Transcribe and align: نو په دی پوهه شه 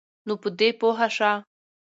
نو 0.27 0.33
په 0.41 0.49
دی 0.57 0.69
پوهه 0.79 1.07
شه 1.15 1.31